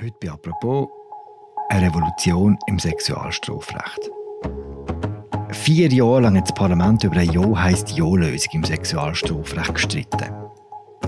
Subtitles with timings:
[0.00, 0.88] Heute bei «Apropos»
[1.70, 4.10] eine Revolution im Sexualstrafrecht.
[5.50, 10.32] Vier Jahre lang hat das Parlament über eine Ja heisst Ja-Lösung im Sexualstrafrecht gestritten.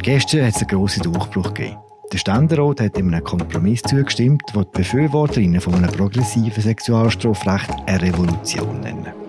[0.03, 1.79] Gestern hat es einen grossen Durchbruch gegeben.
[2.12, 8.02] Der Ständerat hat in einem Kompromiss zugestimmt, der die Befürworterinnen von einem progressiven Sexualstrafrecht eine
[8.02, 9.19] Revolution nennen.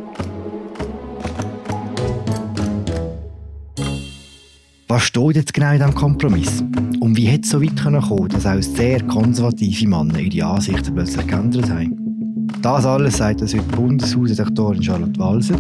[4.93, 6.61] Was steht jetzt genau in diesem Kompromiss?
[6.99, 10.93] Und wie hätte es so weit kommen können, dass auch sehr konservative Männer ihre Ansichten
[10.93, 12.49] plötzlich geändert haben?
[12.61, 15.55] Das alles sagt uns heute Bundeshausredaktorin Charlotte Walser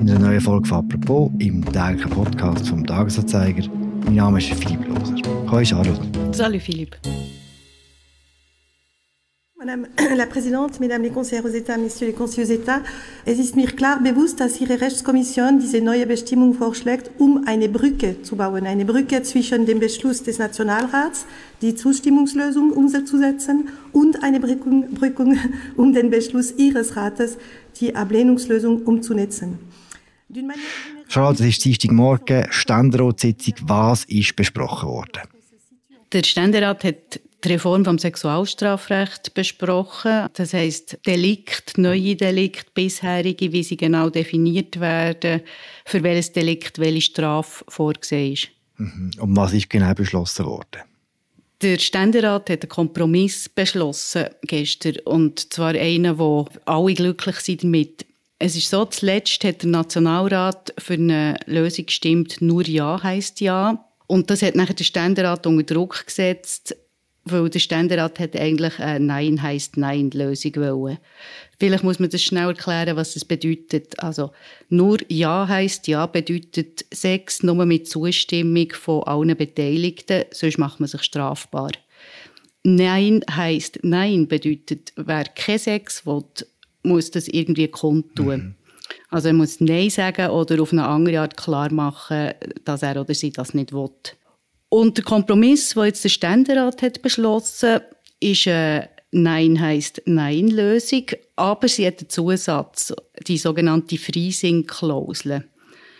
[0.00, 3.68] in einer neuen Folge von «Apropos» im täglichen Podcast vom Tagesanzeiger.
[4.06, 5.16] Mein Name ist Philipp Loser.
[5.46, 6.00] Hallo Charlotte.
[6.32, 6.96] Salut Philipp.
[9.64, 9.86] Madame
[10.16, 12.82] la Präsidentin, Mesdames les Conseillers aux États, Messieurs les Conseillers aux États,
[13.24, 18.20] es ist mir klar bewusst, dass Ihre Rechtskommission diese neue Bestimmung vorschlägt, um eine Brücke
[18.22, 21.24] zu bauen, eine Brücke zwischen dem Beschluss des Nationalrats,
[21.62, 24.84] die Zustimmungslösung umzusetzen, und eine Brücke,
[25.76, 27.38] um den Beschluss Ihres Rates,
[27.80, 29.58] die Ablehnungslösung umzunetzen.
[31.08, 33.54] Charlotte, es ist Dienstagmorgen, Ständeratssitzung.
[33.62, 35.22] Was ist besprochen worden?
[36.12, 40.28] Der Ständerat hat die Reform vom Sexualstrafrecht besprochen.
[40.34, 45.42] Das heißt Delikt, neue Delikt, bisherige, wie sie genau definiert werden,
[45.84, 48.48] für welches Delikt welche Strafe vorgesehen ist.
[48.76, 49.10] Mhm.
[49.18, 50.82] Und was ist genau beschlossen worden?
[51.62, 58.04] Der Ständerat hat einen Kompromiss beschlossen gestern und zwar einen, wo alle glücklich sind damit.
[58.38, 63.86] Es ist so, zuletzt hat der Nationalrat für eine Lösung gestimmt, nur Ja heißt Ja.
[64.06, 66.76] Und das hat nachher der Ständerat unter Druck gesetzt,
[67.24, 70.98] weil der Ständerat hat eigentlich eine Nein heißt Nein Lösung wollen.
[71.58, 73.98] Vielleicht muss man das schnell erklären, was das bedeutet.
[74.02, 74.30] Also
[74.68, 80.88] nur Ja heißt Ja bedeutet Sex nur mit Zustimmung von allen Beteiligten, sonst macht man
[80.88, 81.70] sich strafbar.
[82.62, 86.24] Nein heißt Nein bedeutet, wer kein Sex will,
[86.82, 88.36] muss das irgendwie kundtun.
[88.36, 88.54] Mhm.
[89.10, 92.32] Also er muss Nein sagen oder auf eine andere Art klar machen,
[92.64, 93.90] dass er oder sie das nicht will.
[94.74, 97.78] Und der Kompromiss, den jetzt der Ständerat hat beschlossen,
[98.18, 101.04] ist eine Nein heißt Nein-Lösung,
[101.36, 102.92] aber sie hat einen Zusatz,
[103.24, 105.48] die sogenannte Freezing-Klausel.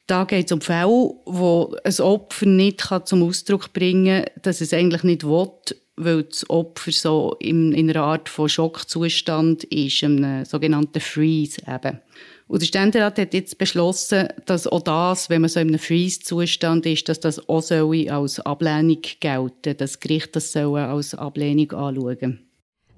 [0.08, 0.88] Da geht es um Fälle,
[1.24, 5.52] wo ein Opfer nicht zum Ausdruck bringen kann, dass es eigentlich nicht will,
[5.94, 12.00] weil das Opfer so in, in einer Art von Schockzustand ist, einem sogenannten Freeze eben.
[12.54, 16.86] Und der Ständerat hat jetzt beschlossen, dass auch das, wenn man so in einem Freeze-Zustand
[16.86, 22.46] ist, dass das auch als Ablehnung gelten Das Gericht das soll als Ablehnung anschauen.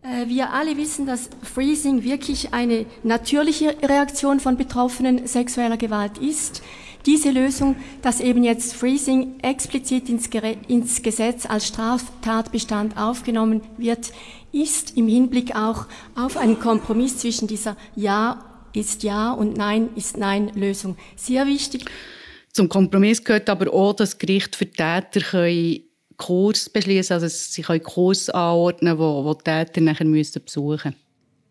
[0.03, 6.63] Äh, wir alle wissen, dass Freezing wirklich eine natürliche Reaktion von Betroffenen sexueller Gewalt ist.
[7.07, 14.13] Diese Lösung, dass eben jetzt Freezing explizit ins, Gesetz als Straftatbestand aufgenommen wird,
[14.53, 18.46] ist im Hinblick auch auf einen Kompromiss zwischen dieser Ja
[18.77, 20.97] ist Ja und Nein ist Nein Lösung.
[21.17, 21.91] Sehr wichtig.
[22.53, 25.81] Zum Kompromiss gehört aber auch, dass Gericht für Täter können
[26.17, 30.95] Kurs beschließen, also sie können Kurs anordnen, wo, wo Täter nachher müssen besuchen.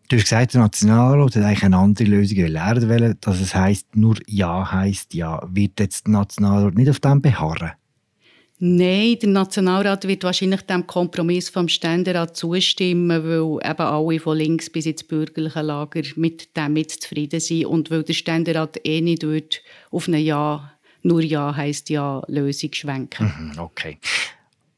[0.08, 4.16] Du hast gesagt, der Nationalrat hat eigentlich eine andere Lösung lernen dass es heisst, nur
[4.28, 5.42] Ja heisst Ja.
[5.50, 7.72] Wird jetzt der Nationalrat nicht auf dem beharren?
[8.58, 14.70] Nein, der Nationalrat wird wahrscheinlich dem Kompromiss vom Ständerat zustimmen, weil eben alle von links
[14.70, 19.24] bis ins bürgerliche Lager mit dem mit zufrieden sind und weil der Ständerat eh nicht
[19.24, 20.72] wird auf ein Ja,
[21.02, 23.52] nur Ja heißt Ja Lösung schwenken.
[23.52, 23.98] Mhm, okay.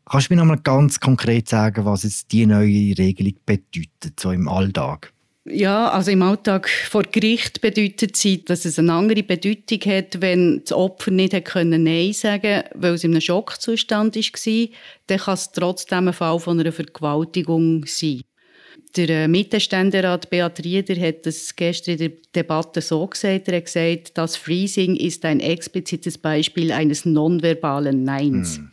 [0.06, 4.32] Kannst du mir noch mal ganz konkret sagen, was jetzt die neue Regelung bedeutet, so
[4.32, 5.12] im Alltag?
[5.50, 10.60] Ja, also im Alltag vor Gericht bedeutet sie, dass es eine andere Bedeutung hat, wenn
[10.62, 14.68] das Opfer nicht können Nein sagen weil es in einem Schockzustand war,
[15.06, 18.22] dann kann es trotzdem ein Fall von einer Vergewaltigung sein.
[18.96, 23.48] Der äh, Mittelständerat Beat Rieder hat das gestern in der Debatte so gesagt.
[23.48, 28.56] Er hat gesagt, das Freezing ist ein explizites Beispiel eines nonverbalen Neins.
[28.56, 28.72] Hm.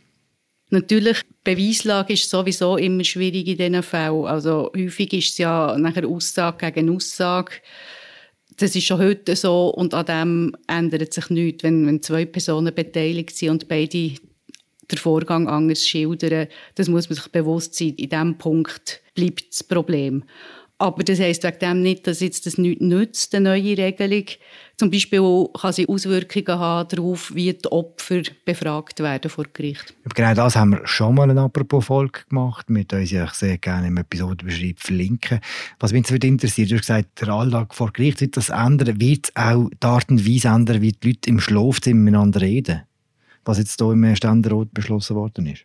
[0.70, 4.24] Natürlich, Beweislage ist sowieso immer schwierig in diesen Fällen.
[4.24, 7.52] Also häufig ist es ja nachher Aussage gegen Aussage.
[8.56, 11.62] Das ist schon heute so und an dem ändert sich nichts.
[11.62, 14.14] Wenn, wenn zwei Personen beteiligt sind und beide
[14.90, 17.94] den Vorgang anders schildern, das muss man sich bewusst sein.
[17.96, 20.24] In diesem Punkt bleibt das Problem.
[20.78, 24.24] Aber das heisst wegen dem nicht, dass jetzt das nichts nützt, eine neue Regelung.
[24.76, 29.94] Zum Beispiel kann sie Auswirkungen haben darauf, wie die Opfer befragt werden vor Gericht.
[30.14, 32.66] Genau das haben wir schon mal eine Apropos-Folge gemacht.
[32.68, 35.40] Wir uns ja sehr gerne im Episodenbeschreib verlinken.
[35.80, 39.00] Was mich jetzt interessiert, du hast gesagt, der Alltag vor Gericht wird das ändern.
[39.00, 42.82] Wird auch die Art und Weise ändern, wie die Leute im Schlafzimmer miteinander reden?
[43.46, 45.64] Was jetzt hier im Ständerat beschlossen worden ist?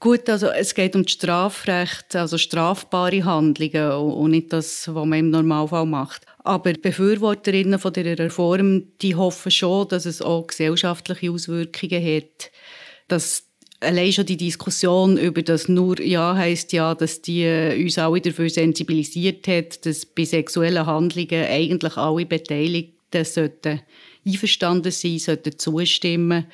[0.00, 5.18] Gut, also es geht um das Strafrecht, also strafbare Handlungen und nicht das, was man
[5.18, 6.24] im Normalfall macht.
[6.44, 12.52] Aber die Befürworterinnen von dieser Reform, die hoffen schon, dass es auch gesellschaftliche Auswirkungen hat.
[13.08, 13.48] Dass
[13.80, 18.20] allein schon die Diskussion über das nur Ja heißt ja, dass die äh, uns alle
[18.20, 23.80] dafür sensibilisiert hat, dass bei sexuellen Handlungen eigentlich alle Beteiligten sollten
[24.24, 26.46] einverstanden sein, sollten zustimmen.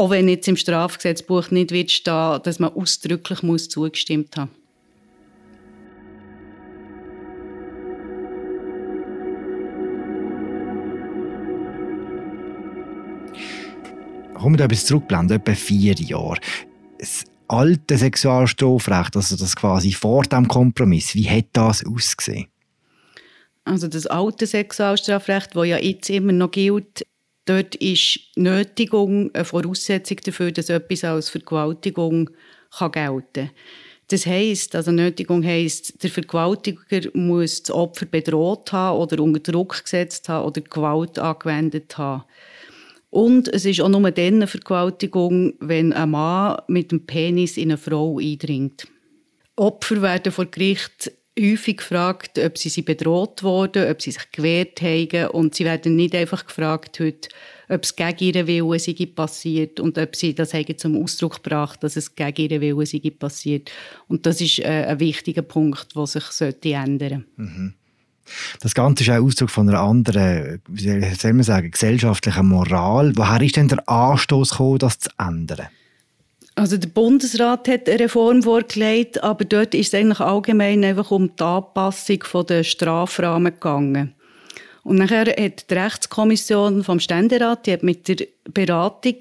[0.00, 4.48] Auch wenn jetzt im Strafgesetzbuch nicht wird stehen, dass man ausdrücklich muss zugestimmt haben
[14.32, 16.38] Kommen wir etwas zurückblenden, etwa vier Jahre.
[16.98, 22.46] Das alte Sexualstrafrecht, also das quasi vor dem Kompromiss, wie hat das ausgesehen?
[23.64, 27.04] Also das alte Sexualstrafrecht, das ja jetzt immer noch gilt,
[27.44, 32.30] Dort ist Nötigung eine Voraussetzung dafür, dass etwas als Vergewaltigung
[32.76, 33.50] kann gelten kann.
[34.08, 39.84] Das heisst, also Nötigung heisst, der Vergewaltiger muss das Opfer bedroht haben oder unter Druck
[39.84, 42.24] gesetzt haben oder Gewalt angewendet haben.
[43.10, 47.70] Und es ist auch nur dann eine Vergewaltigung, wenn ein Mann mit dem Penis in
[47.70, 48.88] eine Frau eindringt.
[49.54, 54.82] Opfer werden vor Gericht häufig gefragt, ob sie, sie bedroht wurden, ob sie sich gewehrt
[54.82, 55.28] haben.
[55.28, 57.28] Und sie werden nicht einfach gefragt heute,
[57.68, 62.14] ob es gegen ihren Willen passiert und ob sie das zum Ausdruck gebracht, dass es
[62.14, 63.70] gegen ihren Willen passiert.
[64.08, 67.74] Und das ist äh, ein wichtiger Punkt, der sich sollte ändern mhm.
[68.60, 73.12] Das Ganze ist auch Ausdruck von einer anderen, wie soll man sagen, gesellschaftlichen Moral.
[73.16, 75.66] Woher ist denn der Anstoß gekommen, das zu ändern?
[76.60, 81.34] Also der Bundesrat hat eine Reform vorgelegt, aber dort ist es eigentlich allgemein einfach um
[81.34, 84.14] die Anpassung der Strafrahmen gegangen.
[84.82, 89.16] Und nachher hat die Rechtskommission vom Ständerat, die hat mit der Beratung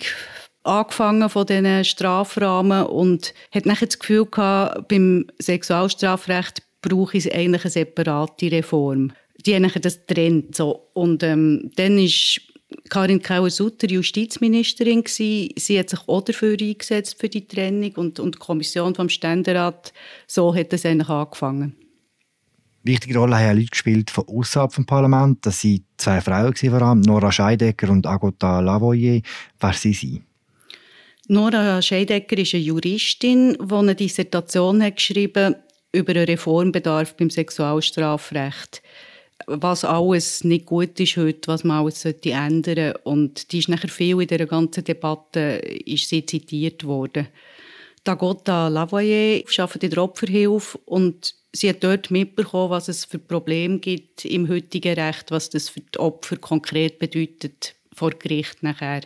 [0.63, 7.63] angefangen von diesen Strafrahmen und hat nachher das Gefühl gehabt, beim Sexualstrafrecht brauche ich eigentlich
[7.63, 9.13] eine separate Reform.
[9.45, 10.89] Die haben das trennt so.
[10.91, 12.41] Und ähm, dann ist
[12.89, 15.53] Karin Kauer-Sutter Justizministerin gewesen.
[15.57, 19.93] Sie hat sich auch dafür eingesetzt für die Trennung und, und die Kommission vom Ständerat.
[20.27, 21.75] So hat es eigentlich angefangen.
[22.83, 25.45] Wichtige Rolle haben Leute gespielt von außerhalb vom Parlament.
[25.45, 29.21] Das waren zwei Frauen vor allem, Nora Scheidecker und Agota Lavoyer.
[29.59, 30.21] Wer sind sie?
[31.27, 35.55] Nora Scheidecker ist eine Juristin, die eine Dissertation hat geschrieben
[35.91, 38.81] über einen Reformbedarf beim Sexualstrafrecht
[39.47, 43.89] was alles nicht gut ist heute, was man alles sollte ändern Und die ist nachher
[43.89, 47.27] viel in dieser ganzen Debatte ist sie zitiert worden.
[48.03, 53.79] Dagota Lavoyer arbeitet in der Opferhilfe und sie hat dort mitbekommen, was es für Probleme
[53.79, 59.01] gibt im heutigen Recht, was das für die Opfer konkret bedeutet vor Gericht nachher.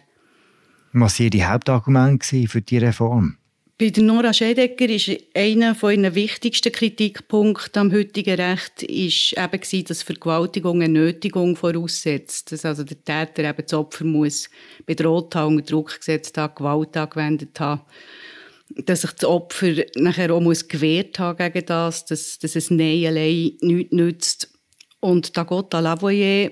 [0.94, 3.38] Was waren die Hauptargumente für die Reform?
[3.84, 9.84] Bei der Nora Schedecker ist einer von ihren wichtigsten Kritikpunkten am heutigen Recht ist eben
[9.84, 12.54] dass Vergewaltigung eine Nötigung voraussetzt.
[12.54, 14.50] Dass also der Täter eben das Opfer muss
[14.86, 17.82] bedroht haben, unter Druck gesetzt haben, Gewalt angewendet haben.
[18.70, 23.06] Dass sich das Opfer nachher auch muss gewehrt haben gegen das, dass, dass es Nein
[23.06, 24.60] allein nichts nützt.
[25.02, 26.52] Und Dagota Lavoyer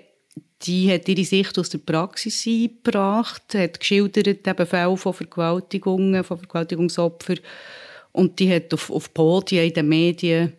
[0.64, 6.38] die hat ihre Sicht aus der Praxis eingebracht, hat geschildert eben Fälle von Vergewaltigungen, von
[6.38, 7.40] Vergewaltigungsopfern
[8.12, 10.54] und die hat auf, auf Podien in den Medien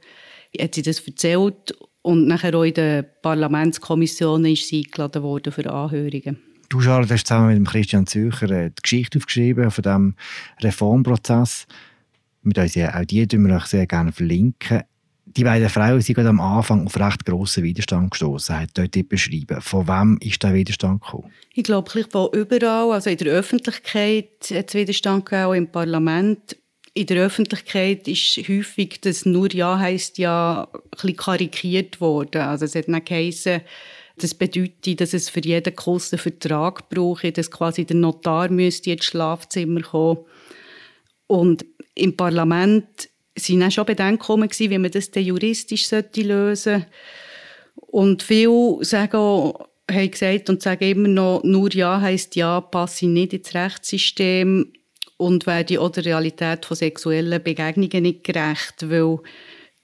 [0.61, 5.71] hat sie das erzählt und nachher auch in den Parlamentskommissionen ist sie eingeladen worden für
[5.71, 6.39] Anhörungen.
[6.69, 10.15] Du, Charles, hast zusammen mit Christian Zücher äh, die Geschichte aufgeschrieben von diesem
[10.61, 11.67] Reformprozess.
[12.43, 14.83] Mit uns auch die wir euch sehr gerne verlinken
[15.37, 19.61] die beiden Frauen sind am Anfang auf recht grossen Widerstand gestoßen, hat dort beschrieben.
[19.61, 21.31] Von wem ist der Widerstand gekommen?
[21.55, 22.93] Ich glaube, von überall.
[22.93, 26.57] Also in der Öffentlichkeit hat es Widerstand gegeben, auch im Parlament.
[26.95, 30.69] In der Öffentlichkeit ist häufig das nur Ja heisst Ja
[31.03, 32.43] ein karikiert worden.
[32.43, 33.63] Also es hat nicht geheißen,
[34.17, 38.91] das bedeutet, dass es für jeden Kuss einen Vertrag brauche, dass quasi der Notar müsste
[38.93, 40.19] ins Schlafzimmer kommen.
[41.27, 46.87] Und im Parlament sind auch schon Bedenken gekommen, wie man das juristisch lösen sollte.
[47.75, 49.53] Und viele sagen
[49.91, 54.73] haben gesagt und sagen immer noch, nur Ja heisst Ja, passe nicht ins Rechtssystem
[55.17, 59.19] und werde auch der Realität von sexuellen Begegnungen nicht gerecht, weil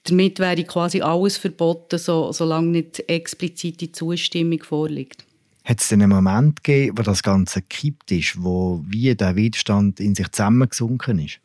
[0.03, 5.25] damit wäre quasi alles verboten, so, solange nicht explizite Zustimmung vorliegt.
[5.65, 10.15] Hat es einen Moment gegeben, wo das Ganze gekippt ist, wo wie der Widerstand in
[10.15, 11.39] sich zusammengesunken ist?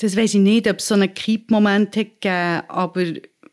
[0.00, 3.04] Das weiß ich nicht, ob es so einen Kippmoment gegeben aber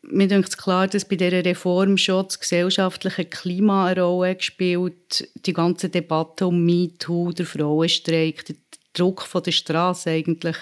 [0.08, 5.52] mir ist klar, dass bei dieser Reform schon das gesellschaftliche Klima eine Rolle gespielt Die
[5.52, 8.56] ganze Debatte um MeToo, der Frauenstreik, der
[8.92, 10.56] Druck von der Straße eigentlich.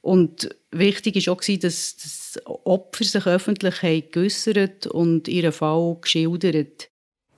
[0.00, 6.90] Und wichtig war auch, dass das Opfer sich öffentlich geäussert und ihren Fall geschildert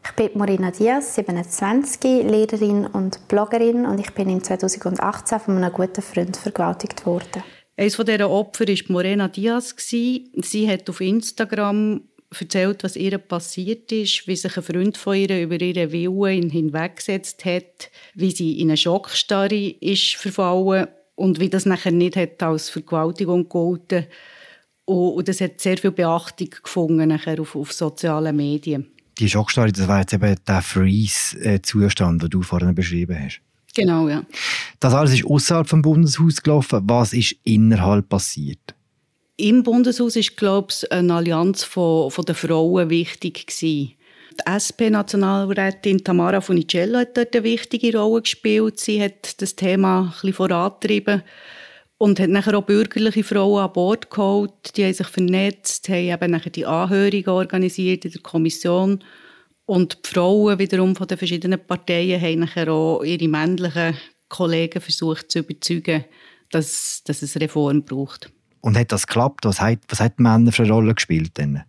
[0.04, 5.72] ich bin Morena Diaz, 27, Lehrerin und Bloggerin und ich bin im 2018 von einem
[5.72, 7.42] guten Freund vergewaltigt worden.
[7.78, 9.74] Eines dieser Opfer war Morena Diaz.
[9.78, 12.00] Sie hat auf Instagram
[12.38, 17.44] erzählt, was ihr passiert ist, wie sich ein Freund von ihr über ihren Willen hinweggesetzt
[17.44, 22.68] hat, wie sie in eine Schockstarre ist verfallen und wie das nachher nicht hat als
[22.68, 24.06] Vergewaltigung gegolten
[24.84, 29.88] und das hat sehr viel Beachtung gefunden nachher auf, auf sozialen Medien die Schockstarre, das
[29.88, 33.40] war jetzt eben der Freeze-Zustand, den du vorhin beschrieben hast.
[33.74, 34.24] Genau, ja.
[34.80, 36.82] Das alles ist außerhalb vom Bundeshaus gelaufen.
[36.84, 38.74] Was ist innerhalb passiert?
[39.36, 43.94] Im Bundeshaus ist, glaube ich, eine Allianz von, von den Frauen wichtig gewesen.
[44.38, 48.78] Die SP-Nationalrätin Tamara Funicello hat dort eine wichtige Rolle gespielt.
[48.78, 51.22] Sie hat das Thema ein bisschen
[51.98, 54.76] und hat nachher auch bürgerliche Frauen an Bord geholt.
[54.76, 59.02] Die haben sich vernetzt, haben eben nachher die Anhörungen organisiert in der Kommission.
[59.66, 63.96] Und die Frauen wiederum von den verschiedenen Parteien haben nachher auch ihre männlichen
[64.28, 66.04] Kollegen versucht zu überzeugen,
[66.50, 68.30] dass, dass es Reform braucht.
[68.60, 69.44] Und hat das geklappt?
[69.44, 71.36] Was hat, was hat die Männer für eine Rolle gespielt?
[71.38, 71.62] Denn?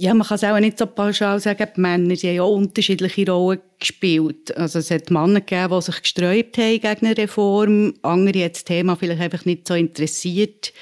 [0.00, 3.30] Ja, man kann es auch nicht so pauschal sagen, die Männer sie haben ja unterschiedliche
[3.30, 4.56] Rollen gespielt.
[4.56, 8.64] Also es hat Männer gegeben, die sich gesträubt haben gegen eine Reform, andere hat das
[8.64, 10.72] Thema vielleicht einfach nicht so interessiert.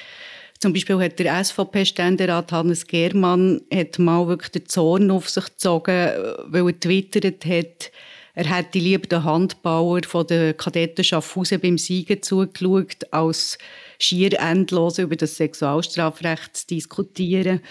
[0.58, 6.10] Zum Beispiel hat der SVP-Ständerat Hannes Germann hat mal wirklich den Zorn auf sich gezogen,
[6.46, 7.90] weil er twittert hat,
[8.36, 13.56] er hätte lieber den Handbauer von der Kadetten Schaffhausen beim Siegen zugeschaut, als
[13.98, 17.62] schier endlos über das Sexualstrafrecht zu diskutieren.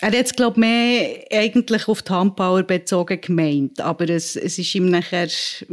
[0.00, 4.74] Er hat es, glaube mehr eigentlich auf die Handbauer bezogen gemeint, aber es, es ist
[4.74, 5.28] ihm nachher,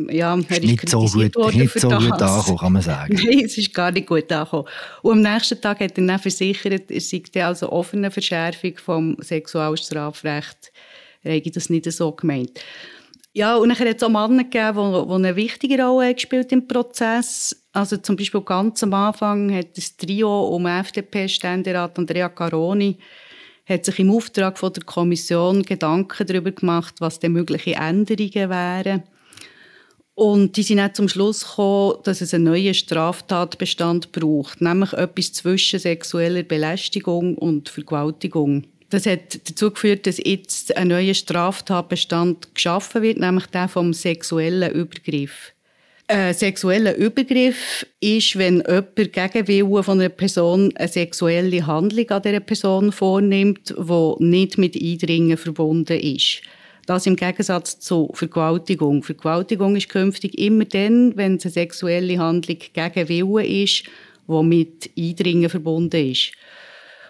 [0.09, 3.15] ja, er ist nicht so gut, nicht so gut angekommen, kann man sagen.
[3.23, 4.67] Nein, es ist gar nicht gut angekommen.
[5.01, 10.73] Und am nächsten Tag hat er dann versichert, er sei also offene Verschärfung vom Sexualstrafrecht.
[11.23, 12.59] Er hätte das nicht so gemeint.
[13.37, 17.53] Ja, und dann hat es auch Männer gegeben, die, eine wichtige Rolle gespielt im Prozess.
[17.73, 22.97] Also zum Beispiel ganz am Anfang hat das Trio um FDP-Ständerat Andrea Caroni
[23.65, 29.03] hat sich im Auftrag von der Kommission Gedanken darüber gemacht, was denn mögliche Änderungen wären.
[30.13, 35.33] Und die sind dann zum Schluss gekommen, dass es einen neuen Straftatbestand braucht, nämlich etwas
[35.33, 38.65] zwischen sexueller Belästigung und Vergewaltigung.
[38.89, 44.71] Das hat dazu geführt, dass jetzt ein neuer Straftatbestand geschaffen wird, nämlich der vom sexuellen
[44.71, 45.53] Übergriff.
[46.07, 52.21] Ein sexueller Übergriff ist, wenn jemand gegen Willen von einer Person eine sexuelle Handlung an
[52.21, 56.41] dieser Person vornimmt, die nicht mit Eindringen verbunden ist.
[56.85, 59.01] Das im Gegensatz zu Vergewaltigung.
[59.01, 63.85] Vergewaltigung ist künftig immer dann, wenn es eine sexuelle Handlung gegen Willen ist,
[64.27, 66.33] die mit Eindringen verbunden ist.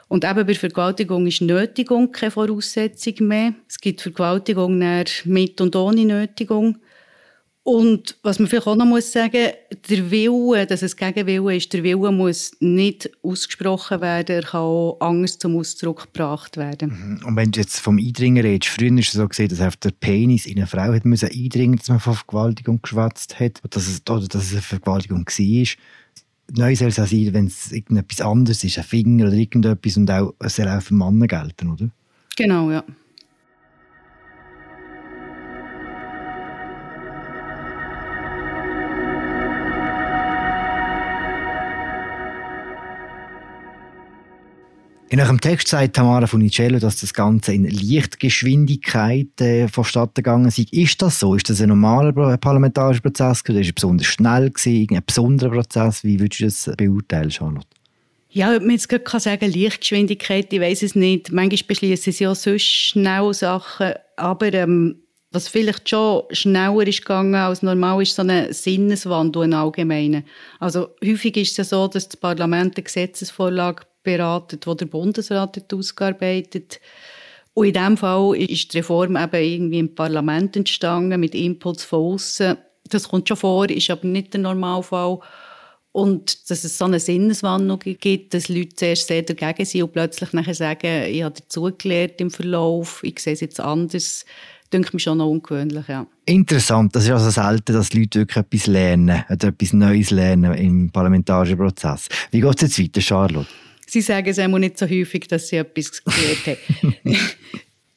[0.07, 3.53] Und eben bei Vergewaltigung ist Nötigung keine Voraussetzung mehr.
[3.67, 4.77] Es gibt Vergewaltigung
[5.25, 6.77] mit und ohne Nötigung.
[7.67, 9.49] Und was man vielleicht auch noch muss sagen,
[9.89, 14.97] der Wille, dass es Gegenwille ist, der Wille muss nicht ausgesprochen werden, er kann auch
[14.99, 17.17] anders zum Ausdruck gebracht werden.
[17.19, 17.25] Mhm.
[17.25, 19.89] Und wenn du jetzt vom Eindringen redest, früher ist es so gesehen, dass auf der
[19.89, 23.87] Penis in eine Frau hat müssen eindringen, dass man von Vergewaltigung geschwätzt hat, oder dass
[23.87, 25.67] es, oder dass es eine Vergewaltigung war.
[26.51, 30.11] Neu soll es auch sein, wenn es irgendetwas anderes ist, ein Finger oder irgendetwas, und
[30.11, 31.89] auch, es soll auch für Männer gelten, oder?
[32.37, 32.83] Genau, ja.
[45.15, 50.59] In eurem Text sagt Tamara Funicello, dass das Ganze in Lichtgeschwindigkeit äh, vonstatten gegangen ist.
[50.59, 51.35] Ist das so?
[51.35, 53.41] Ist das ein normaler parlamentarischer Prozess?
[53.47, 54.93] Oder ist es besonders schnell gewesen?
[54.93, 56.03] Ein besonderer Prozess?
[56.03, 57.65] Wie würdest du das beurteilen, Charlotte?
[58.31, 61.31] Ja, ob man jetzt gerade sagen Lichtgeschwindigkeit, ich weiß es nicht.
[61.31, 64.97] Manchmal beschließen sie ja sonst schnell Sachen, aber ähm,
[65.31, 70.25] was vielleicht schon schneller ist gegangen als normal, ist so eine Sinneswandel im Allgemeinen.
[70.59, 75.57] Also häufig ist es ja so, dass das Parlament eine Gesetzesvorlage beraten, die der Bundesrat
[75.57, 76.79] hat ausgearbeitet
[77.53, 82.13] Und in diesem Fall ist die Reform eben irgendwie im Parlament entstanden, mit Impuls von
[82.13, 82.57] außen.
[82.89, 85.19] Das kommt schon vor, ist aber nicht der Normalfall.
[85.93, 90.33] Und dass es so eine Sinneswandlung gibt, dass Leute zuerst sehr dagegen sind und plötzlich
[90.33, 94.25] nachher sagen, ich habe dazugelernt im Verlauf, ich sehe es jetzt anders,
[94.73, 96.05] denke mich schon noch ungewöhnlich, ja.
[96.25, 100.89] Interessant, das ist also selten, dass Leute wirklich etwas lernen, oder etwas Neues lernen im
[100.91, 102.09] parlamentarischen Prozess.
[102.31, 103.47] Wie geht es jetzt weiter, Charlotte?
[103.87, 106.95] Sie sagen es einmal nicht so häufig, dass sie etwas gelernt haben.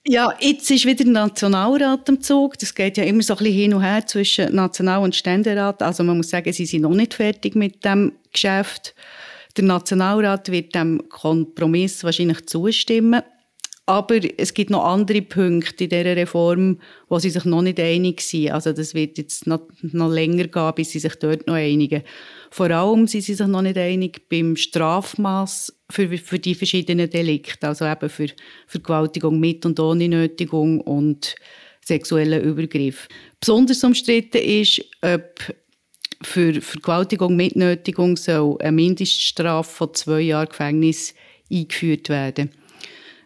[0.07, 2.59] ja, jetzt ist wieder der Nationalrat am Zug.
[2.59, 5.83] Das geht ja immer so ein bisschen hin und her zwischen National- und Ständerat.
[5.83, 8.95] Also man muss sagen, sie sind noch nicht fertig mit dem Geschäft.
[9.57, 13.23] Der Nationalrat wird dem Kompromiss wahrscheinlich zustimmen.
[13.87, 16.78] Aber es gibt noch andere Punkte in dieser Reform,
[17.09, 18.50] wo sie sich noch nicht einig sind.
[18.50, 22.02] Also das wird jetzt noch, noch länger gehen, bis sie sich dort noch einigen.
[22.50, 27.68] Vor allem sind sie sich noch nicht einig beim Strafmaß für, für die verschiedenen Delikte.
[27.68, 28.28] Also eben für
[28.66, 31.34] Vergewaltigung mit und ohne Nötigung und
[31.84, 33.08] sexuellen Übergriff.
[33.40, 35.54] Besonders umstritten ist, ob
[36.22, 41.14] für Vergewaltigung mit Nötigung soll eine Mindeststrafe von zwei Jahren Gefängnis
[41.50, 42.50] eingeführt werden.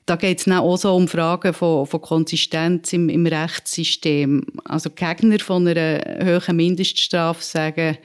[0.05, 4.45] Da geht es auch so um Fragen von, von Konsistenz im, im Rechtssystem.
[4.65, 7.99] Also Gegner von einer höheren Mindeststrafe sagen,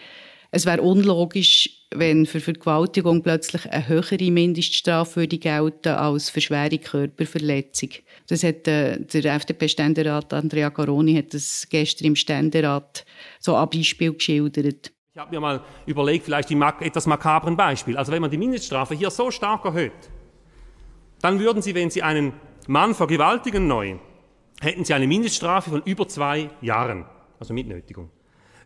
[0.52, 6.78] es wäre unlogisch, wenn für Vergewaltigung plötzlich eine höhere Mindeststrafe würde gelten als für schwere
[6.78, 7.90] Körperverletzung.
[8.28, 13.06] Das hat äh, der FDP-Ständerat Andrea Garoni hat das gestern im Ständerat
[13.40, 14.92] so ein Beispiel geschildert.
[15.14, 17.98] Ich habe mir mal überlegt, vielleicht ein etwas makabren Beispiel.
[17.98, 20.12] Also wenn man die Mindeststrafe hier so stark erhöht,
[21.22, 22.34] dann würden Sie, wenn Sie einen
[22.68, 23.96] Mann vergewaltigen neu,
[24.62, 27.06] hätten Sie eine Mindeststrafe von über zwei Jahren,
[27.40, 28.12] also mit Nötigung.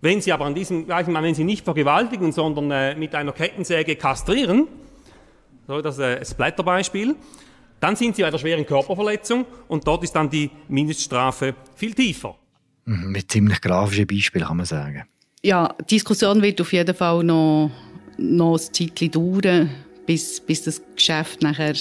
[0.01, 3.31] Wenn Sie aber an diesem gleichen Mann, wenn Sie nicht vergewaltigen, sondern äh, mit einer
[3.31, 4.67] Kettensäge kastrieren,
[5.67, 7.15] so das äh, Splatter-Beispiel,
[7.79, 12.35] dann sind Sie bei der schweren Körperverletzung und dort ist dann die Mindeststrafe viel tiefer.
[12.85, 15.03] Mhm, mit ziemlich grafischen Beispielen kann man sagen.
[15.43, 17.71] Ja, die Diskussion wird auf jeden Fall noch,
[18.17, 19.69] noch ein Zeitchen dauern,
[20.05, 21.73] bis, bis das Geschäft nachher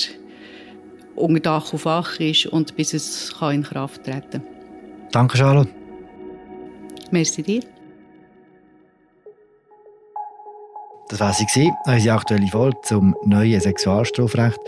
[1.15, 4.43] unter Dach und Fach ist und bis es in Kraft treten kann.
[5.13, 5.71] Danke, Charlotte.
[7.11, 7.63] Merci dir.
[11.11, 14.61] Das war sie, unsere aktuelle Folge zum neuen Sexualstrafrecht.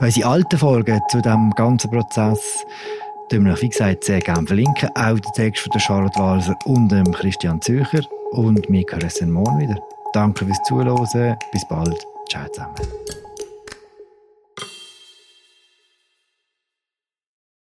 [0.00, 2.64] Unsere alten Folgen zu diesem ganzen Prozess
[3.30, 4.88] tun wir, wie gesagt, sehr gerne verlinken.
[4.94, 8.00] Auch den Text von Charlotte Walser und dem Christian Zücher.
[8.32, 9.78] Und wir hören uns morgen wieder.
[10.14, 11.36] Danke fürs Zuhören.
[11.52, 12.06] Bis bald.
[12.30, 12.74] Ciao zusammen.